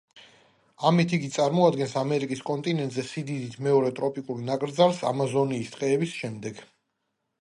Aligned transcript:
ამით 0.91 1.11
იგი 1.17 1.27
წარმოადგენს 1.33 1.93
ამერიკის 2.01 2.41
კონტინენტზე 2.47 3.05
სიდიდით 3.09 3.59
მეორე 3.67 3.91
ტროპიკულ 4.01 4.41
ნაკრძალს 4.49 5.03
ამაზონიის 5.13 5.75
ტყეების 5.77 6.17
შემდეგ. 6.23 6.65